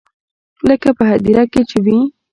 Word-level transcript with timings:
لکه 0.67 0.89
په 0.97 1.03
هديره 1.11 1.43
کښې 1.51 1.61
چې 1.69 1.77
وي. 1.85 1.99